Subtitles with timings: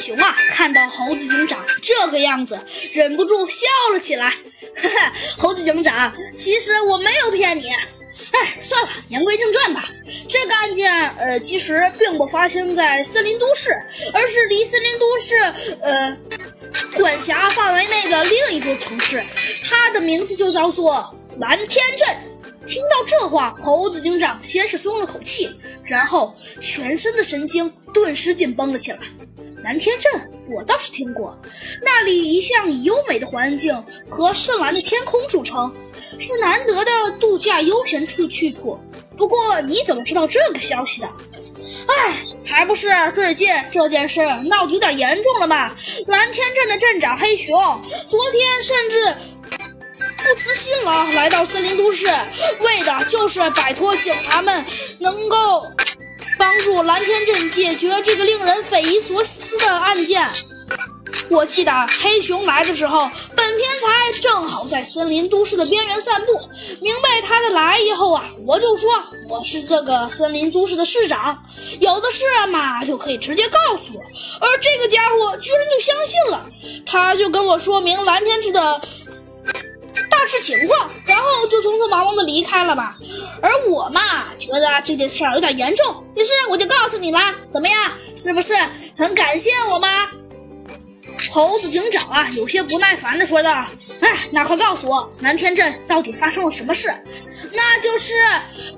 [0.00, 2.58] 熊啊，看到猴子警长这个样子，
[2.92, 4.30] 忍不住笑了起来。
[4.30, 7.70] 哈哈，猴子警长，其实我没有骗你。
[8.30, 9.88] 哎，算了，言归正传吧。
[10.28, 13.70] 这个案件，呃，其实并不发生在森林都市，
[14.12, 15.34] 而是离森林都市，
[15.80, 16.16] 呃，
[16.96, 19.24] 管辖范围内的另一座城市，
[19.64, 22.16] 它的名字就叫做蓝天镇。
[22.66, 25.48] 听到这话，猴子警长先是松了口气，
[25.84, 28.98] 然后全身的神经顿时紧绷了起来。
[29.62, 31.36] 蓝天镇，我倒是听过，
[31.82, 35.74] 那里一向以优美的环境和深蓝的天空著称。
[36.18, 38.80] 是难得的度假悠闲处去处。
[39.16, 41.08] 不过你怎么知道这个消息的？
[41.86, 45.74] 哎，还不是最近这件事闹得有点严重了嘛。
[46.06, 47.54] 蓝天镇的镇长黑熊
[48.06, 49.14] 昨天甚至
[50.16, 52.06] 不辞辛劳来到森林都市，
[52.60, 54.64] 为的就是摆脱警察们，
[54.98, 55.62] 能够
[56.38, 60.26] 帮助蓝天镇解决这个令人匪夷所思的案件。
[61.30, 66.32] 我记得黑熊来的时候，本天才正好在森林都市的边缘散步。
[66.80, 68.90] 明白他的来意后啊，我就说
[69.28, 71.42] 我是这个森林都市的市长，
[71.80, 74.02] 有的事嘛就可以直接告诉我。
[74.40, 76.46] 而这个家伙居然就相信了，
[76.86, 78.80] 他就跟我说明蓝天池的
[80.28, 82.94] 是情况，然后就匆匆忙忙的离开了吧。
[83.40, 84.00] 而我嘛，
[84.38, 87.92] 觉得这件事儿有点严重，于是我就告诉你啦，怎么样？
[88.14, 88.54] 是不是
[88.96, 89.88] 很感谢我吗？
[91.30, 93.66] 猴子警长啊，有些不耐烦的说道
[94.00, 96.94] ：“哎，那快告诉我，南天镇到底发生了什么事？
[97.52, 98.14] 那就是……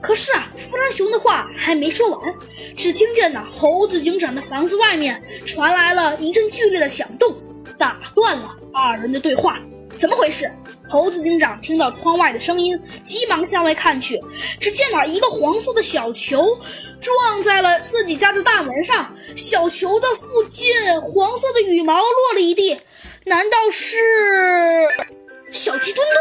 [0.00, 2.34] 可是啊，弗兰熊的话还没说完，
[2.76, 7.36] 只听见呢，猴子警长的房子外面传来了一阵剧烈的响动，
[7.76, 9.58] 打断了二人的对话。
[9.98, 10.50] 怎么回事？”
[10.90, 14.20] 猴子警长听到窗外的声音，急忙向外看去，
[14.58, 16.58] 只见那一个黄色的小球
[17.00, 20.66] 撞在了自己家的大门上，小球的附近
[21.00, 22.76] 黄色的羽毛落了一地，
[23.26, 23.96] 难道是
[25.52, 26.16] 小鸡墩墩？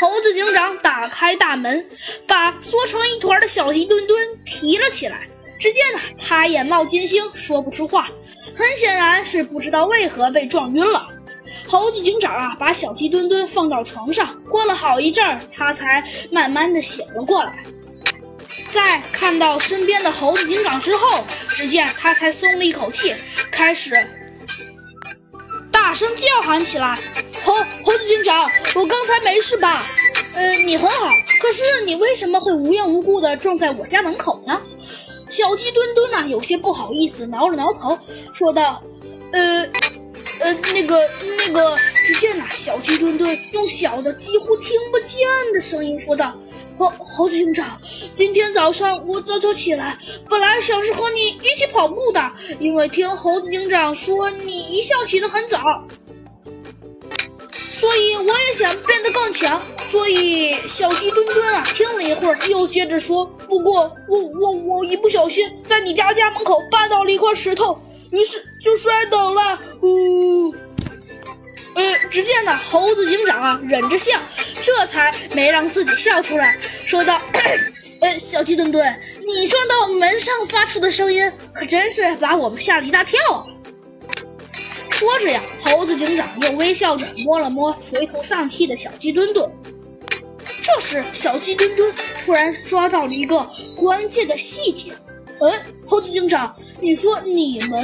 [0.00, 1.84] 猴子警长打开大门，
[2.28, 4.16] 把缩成一团的小鸡墩墩
[4.46, 5.28] 提了起来。
[5.58, 8.08] 只见呢，他眼冒金星，说不出话，
[8.54, 11.08] 很显然是不知道为何被撞晕了。
[11.66, 17.64] 猴子警长啊，把小鸡墩墩放到床上，过了好一阵儿，他才慢慢的醒了过来。
[18.70, 23.14] 在看到身边的猴子警长之后，只见他才松了一口气，
[23.50, 24.06] 开始
[25.72, 26.98] 大声叫喊起来
[27.42, 29.86] ：“猴猴子警长，我刚才没事吧？
[30.34, 31.08] 呃，你很好，
[31.40, 34.60] 可是你为什么会无缘无故的撞在我家门口呢？”
[35.30, 37.98] 小鸡墩墩呢，有些不好意思，挠了挠头，
[38.32, 38.82] 说道
[39.32, 39.68] ：“呃。”
[40.44, 46.38] 呃，那个，那个，只见那小鸡墩墩用小的几乎听不见的声音说道
[46.76, 47.80] ：“猴猴子警长，
[48.12, 52.20] 今天早上我早早起来，本来想是和你一起跑步的，
[52.60, 55.58] 因为听猴子警长说你一向起得很早，
[57.56, 59.62] 所以我也想变得更强。
[59.88, 67.78] 所以小鸡墩墩啊，听了一会儿，又接着说：不过我我我一不小心在你家家门口绊倒了一块石头。”
[68.14, 70.54] 于是就摔倒了，呜！
[71.74, 74.20] 呃，只见那猴子警长啊，忍着笑，
[74.62, 77.20] 这才没让自己笑出来，说道
[78.00, 83.42] ：“呃，小鸡墩墩，你撞到门上发出的声音，可真是把我们吓了一大跳啊！”
[84.90, 89.50] 说着呀，猴子警长又微笑着摸了摸垂头丧气的小鸡墩墩。
[90.62, 91.92] 这时，小鸡墩墩
[92.24, 94.92] 突然抓到了一个关键的细节。
[95.44, 95.52] 嗯，
[95.86, 97.82] 猴子警长，你说你们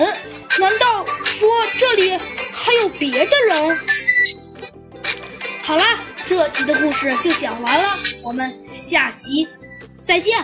[0.58, 2.16] 难道说这里
[2.50, 3.78] 还有别的人？
[5.62, 9.46] 好啦，这集的故事就讲完了，我们下集
[10.02, 10.42] 再见。